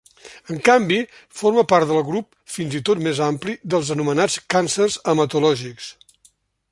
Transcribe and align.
En 0.53 0.61
canvi, 0.67 0.95
forma 1.41 1.63
part 1.73 1.91
del 1.91 2.01
grup, 2.07 2.29
fins 2.55 2.79
i 2.79 2.81
tot 2.89 3.03
més 3.09 3.21
ampli, 3.27 3.55
dels 3.75 3.93
anomenats 3.97 4.39
càncers 4.57 4.97
hematològics. 5.13 5.93